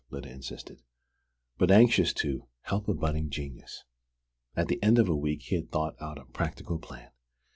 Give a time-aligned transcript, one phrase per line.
[0.09, 0.81] Lyda insisted),
[1.59, 3.83] but anxious to "help a budding genius."
[4.55, 7.11] At the end of a week he had thought out a practical plan.